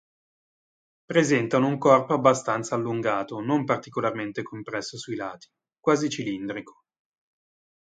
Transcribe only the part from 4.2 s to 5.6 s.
compresso sui lati,